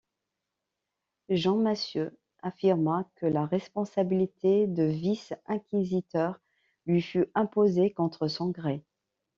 [1.29, 6.39] Jean Massieu affirma que la responsabilité de vice-inquisiteur
[6.87, 8.83] lui fut imposée contre son gré.